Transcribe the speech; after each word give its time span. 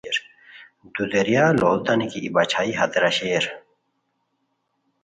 دودیریار 0.95 1.51
لوڑیتانی 1.61 2.05
کی 2.11 2.19
ای 2.23 2.29
باچھائی 2.35 2.71
ہتیرا 2.79 3.09
شیر 3.17 3.43